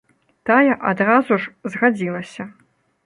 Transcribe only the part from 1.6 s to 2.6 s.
згадзілася.